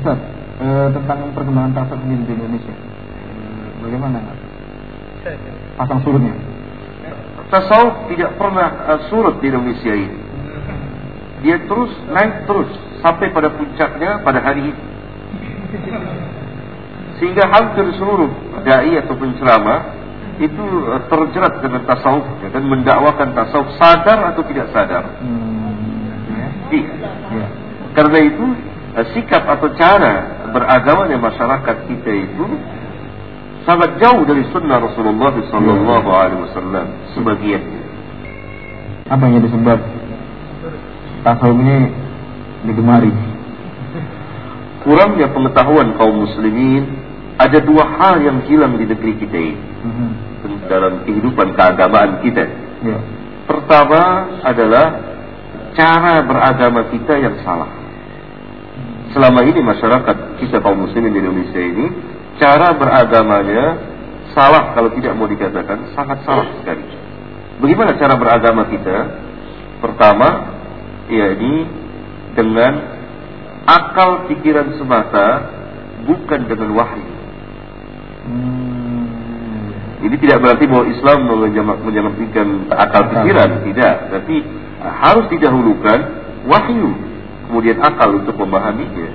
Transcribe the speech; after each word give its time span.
Ustaz, 0.00 0.16
eh, 0.64 0.88
tentang 0.96 1.28
perkembangan 1.36 1.76
tasawuf 1.76 2.08
di 2.08 2.32
Indonesia. 2.32 2.72
Eh, 2.72 3.68
bagaimana? 3.84 4.32
Pasang 5.76 6.00
surutnya. 6.00 6.32
Tasawuf 7.52 8.08
tidak 8.08 8.40
pernah 8.40 8.68
uh, 8.88 9.00
surut 9.12 9.44
di 9.44 9.52
Indonesia 9.52 9.92
ini. 9.92 10.16
Dia 11.44 11.60
terus 11.68 11.92
naik 12.08 12.48
terus 12.48 12.72
sampai 13.04 13.28
pada 13.28 13.52
puncaknya 13.52 14.24
pada 14.24 14.40
hari 14.40 14.72
ini. 14.72 14.82
Sehingga 17.20 17.44
hampir 17.52 17.92
seluruh 18.00 18.32
dai 18.64 18.96
atau 19.04 19.12
penceramah 19.20 19.80
itu 20.40 20.64
uh, 20.88 21.04
terjerat 21.12 21.60
dengan 21.60 21.84
tasawuf 21.84 22.24
dan 22.40 22.64
mendakwakan 22.64 23.36
tasawuf 23.36 23.68
sadar 23.76 24.32
atau 24.32 24.40
tidak 24.48 24.72
sadar. 24.72 25.04
Hmm, 25.20 26.32
ya. 26.32 26.48
Iya. 26.72 26.92
Ya. 27.36 27.46
Karena 27.92 28.18
itu 28.24 28.69
sikap 29.12 29.44
atau 29.46 29.68
cara 29.76 30.46
beragamanya 30.50 31.16
masyarakat 31.20 31.76
kita 31.88 32.10
itu 32.10 32.44
sangat 33.64 34.00
jauh 34.00 34.24
dari 34.24 34.44
sunnah 34.50 34.80
Rasulullah 34.80 35.34
Sallallahu 35.36 36.08
Alaihi 36.08 36.40
Wasallam 36.48 36.86
sebagian. 37.12 37.62
Apa 39.10 39.22
yang 39.26 39.42
jadi 39.42 39.48
sebab 39.52 39.78
tasawuf 41.26 41.58
ini 41.60 41.78
digemari? 42.66 43.12
Kurangnya 44.80 45.28
pengetahuan 45.28 45.92
kaum 46.00 46.24
muslimin 46.24 46.88
ada 47.36 47.58
dua 47.60 47.84
hal 48.00 48.20
yang 48.20 48.40
hilang 48.48 48.80
di 48.80 48.88
negeri 48.88 49.12
kita 49.16 49.36
ini 49.36 49.56
Mhm. 49.80 50.08
dalam 50.68 50.92
kehidupan 51.04 51.52
keagamaan 51.52 52.20
kita. 52.24 52.44
Ya. 52.84 52.96
Pertama 53.44 54.28
adalah 54.40 54.86
cara 55.76 56.24
beragama 56.24 56.88
kita 56.88 57.12
yang 57.16 57.36
salah. 57.44 57.68
Selama 59.10 59.42
ini 59.42 59.58
masyarakat 59.58 60.38
kita 60.38 60.62
kaum 60.62 60.86
muslimin 60.86 61.10
di 61.10 61.18
Indonesia 61.18 61.58
ini 61.58 61.86
cara 62.38 62.78
beragamanya 62.78 63.64
salah 64.30 64.70
kalau 64.72 64.94
tidak 64.94 65.18
mau 65.18 65.26
dikatakan 65.26 65.90
sangat 65.98 66.22
salah 66.22 66.46
sekali. 66.62 66.84
Bagaimana 67.58 67.98
cara 67.98 68.14
beragama 68.16 68.70
kita? 68.70 68.96
Pertama, 69.82 70.28
yakni 71.10 71.66
dengan 72.38 72.72
akal 73.66 74.30
pikiran 74.30 74.78
semata 74.78 75.26
bukan 76.06 76.40
dengan 76.46 76.70
wahyu. 76.78 77.10
Hmm. 78.30 78.70
Ini 80.00 80.16
tidak 80.16 80.40
berarti 80.40 80.64
bahwa 80.64 80.84
Islam 80.88 81.18
menjamakkan 81.84 82.48
akal 82.72 83.02
pikiran, 83.12 83.68
tidak. 83.68 83.94
Tapi 84.16 84.36
harus 84.80 85.26
didahulukan 85.28 85.98
wahyu, 86.48 86.88
kemudian 87.50 87.82
akal 87.82 88.22
untuk 88.22 88.38
memahaminya. 88.38 89.10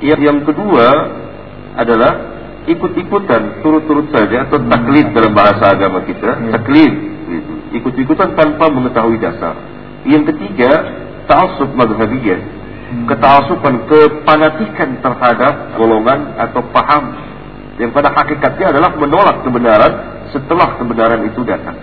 Yang, 0.00 0.20
yang 0.24 0.38
kedua 0.48 0.86
adalah 1.76 2.12
ikut-ikutan, 2.64 3.60
turut-turut 3.60 4.08
saja 4.08 4.48
atau 4.48 4.56
taklid 4.64 5.12
dalam 5.12 5.36
bahasa 5.36 5.76
agama 5.76 6.00
kita, 6.08 6.48
Ya. 6.48 6.56
taklid, 6.56 6.92
gitu. 7.28 7.52
ikut-ikutan 7.76 8.32
tanpa 8.32 8.72
mengetahui 8.72 9.20
dasar. 9.20 9.52
Yang 10.08 10.32
ketiga, 10.32 10.70
ta'assub 11.28 11.76
madhabiyah, 11.76 12.40
Hmm. 12.88 13.04
keta'assuban, 13.04 13.84
kepanatikan 13.84 14.96
terhadap 15.04 15.76
golongan 15.76 16.32
atau 16.40 16.64
paham 16.72 17.12
yang 17.76 17.92
pada 17.92 18.10
hakikatnya 18.16 18.72
adalah 18.72 18.96
menolak 18.96 19.44
kebenaran 19.44 19.92
setelah 20.32 20.80
kebenaran 20.80 21.20
itu 21.28 21.44
datang. 21.44 21.76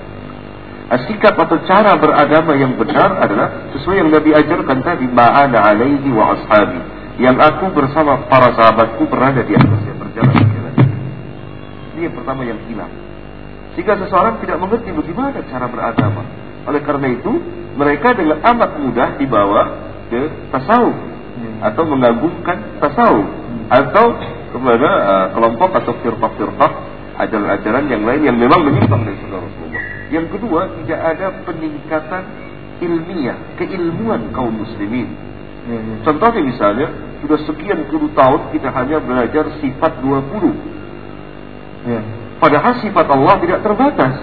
Nah, 0.86 1.00
Sikap 1.10 1.34
atau 1.34 1.58
cara 1.66 1.98
beragama 1.98 2.54
yang 2.54 2.78
benar 2.78 3.18
adalah 3.18 3.74
sesuai 3.74 4.06
yang 4.06 4.10
Nabi 4.14 4.38
ajarkan 4.38 4.86
tadi, 4.86 5.10
ma'ana 5.10 5.58
alaihi 5.74 6.10
wa 6.14 6.38
ashabi. 6.38 6.78
Yang 7.18 7.38
aku 7.42 7.66
bersama 7.74 8.28
para 8.30 8.54
sahabatku 8.54 9.08
berada 9.10 9.42
di 9.42 9.58
atasnya 9.58 9.96
berjalan. 9.98 10.36
Ini 11.96 12.12
yang 12.12 12.16
pertama 12.16 12.46
yang 12.46 12.60
hilang. 12.70 12.92
Sehingga 13.74 13.98
seseorang 14.04 14.38
tidak 14.44 14.62
mengerti 14.62 14.94
bagaimana 14.94 15.42
cara 15.48 15.66
beragama. 15.66 16.22
Oleh 16.70 16.82
karena 16.86 17.08
itu, 17.12 17.34
mereka 17.76 18.14
dengan 18.14 18.44
amat 18.44 18.72
mudah 18.78 19.10
dibawa 19.18 19.62
ke 20.12 20.22
tasawuf 20.54 20.98
atau 21.66 21.84
mengagungkan 21.88 22.78
tasawuf 22.80 23.28
atau 23.68 24.06
kepada 24.54 24.90
uh, 25.04 25.28
kelompok 25.36 25.70
atau 25.82 25.94
firqah-firqah 26.00 26.72
ajaran-ajaran 27.26 27.86
yang 27.92 28.04
lain 28.04 28.22
yang 28.24 28.38
memang 28.38 28.64
menyimpang 28.64 29.02
dari 29.04 29.18
Rasulullah. 29.28 29.85
Yang 30.14 30.38
kedua, 30.38 30.70
tidak 30.82 31.00
ada 31.02 31.28
peningkatan 31.46 32.24
ilmiah, 32.82 33.38
keilmuan 33.58 34.30
kaum 34.36 34.54
muslimin. 34.54 35.10
Ya, 35.66 35.78
ya. 35.82 35.96
Contohnya 36.06 36.42
misalnya, 36.46 36.88
sudah 37.26 37.40
sekian 37.50 37.90
puluh 37.90 38.14
tahun 38.14 38.54
kita 38.54 38.70
hanya 38.70 39.02
belajar 39.02 39.50
sifat 39.58 39.92
20. 40.04 41.90
Ya. 41.90 42.02
Padahal 42.38 42.74
sifat 42.84 43.06
Allah 43.10 43.36
tidak 43.42 43.60
terbatas. 43.66 44.14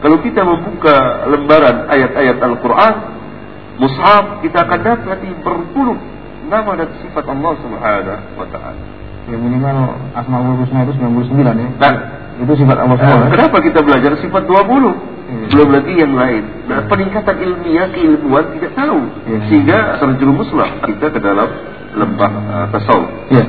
Kalau 0.00 0.20
kita 0.22 0.44
membuka 0.44 1.26
lembaran 1.28 1.88
ayat-ayat 1.88 2.36
Al-Quran, 2.38 2.94
mushaf, 3.80 4.40
kita 4.44 4.64
akan 4.68 4.80
dapati 4.84 5.30
berpuluh 5.40 5.98
nama 6.46 6.78
dan 6.78 6.88
sifat 7.02 7.24
Allah 7.26 7.52
Subhanahu 7.58 8.38
wa 8.38 8.46
taala. 8.48 8.82
Ya 9.26 9.34
minimal 9.34 9.98
Asmaul 10.14 10.62
Husna 10.62 10.86
itu 10.86 10.94
99 11.02 11.42
ya. 11.42 11.68
Dan 11.82 11.94
Itu 12.36 12.52
sifat 12.52 12.76
Allah 12.76 12.96
semua. 13.00 13.26
ya? 13.26 13.28
kenapa 13.32 13.56
kita 13.64 13.80
belajar 13.80 14.12
sifat 14.20 14.42
20? 14.44 14.52
Hmm. 15.26 15.46
Belum 15.50 15.68
lagi 15.72 15.92
yang 15.96 16.12
lain. 16.14 16.42
Nah, 16.68 16.86
peningkatan 16.86 17.36
ilmiah, 17.42 17.88
keilmuan 17.90 18.44
tidak 18.54 18.72
tahu. 18.76 18.98
Hmm. 19.00 19.40
Sehingga 19.48 19.98
terjerumuslah 19.98 20.84
kita 20.86 21.06
ke 21.10 21.18
dalam 21.18 21.48
lembah 21.96 22.32
uh, 22.46 22.66
tasawuf. 22.70 23.10
Ya. 23.32 23.44